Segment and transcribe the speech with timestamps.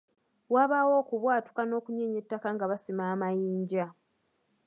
[0.53, 3.85] Wabaawo okubwatuka n'okunyeenya ettaka nga basima amayinja.